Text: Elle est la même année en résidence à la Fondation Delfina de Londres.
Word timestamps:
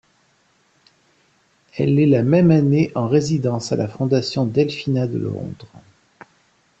Elle 1.77 1.99
est 1.99 2.07
la 2.07 2.23
même 2.23 2.49
année 2.49 2.91
en 2.95 3.07
résidence 3.07 3.71
à 3.71 3.75
la 3.75 3.87
Fondation 3.87 4.47
Delfina 4.47 5.05
de 5.05 5.19
Londres. 5.19 5.67